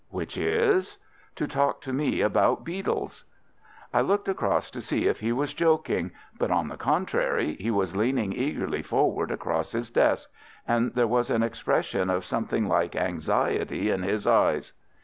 [0.09, 0.97] "Which is?"
[1.35, 3.23] "To talk to me about beetles."
[3.93, 7.95] I looked across to see if he was joking, but, on the contrary, he was
[7.95, 10.31] leaning eagerly forward across his desk,
[10.67, 14.73] and there was an expression of something like anxiety in his eyes.